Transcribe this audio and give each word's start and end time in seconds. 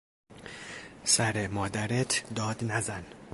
سر 1.03 1.47
مادرت 1.47 2.23
داد 2.35 2.63
نزن! 2.63 3.05